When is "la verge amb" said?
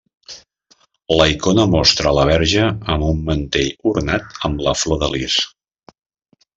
2.21-3.07